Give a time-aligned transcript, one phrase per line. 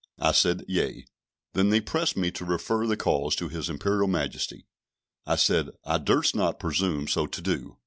[0.17, 1.05] I said, "Yea;"
[1.53, 4.65] then they pressed me to refer the cause to His Imperial Majesty;
[5.27, 7.77] I said, I durst not presume so to do.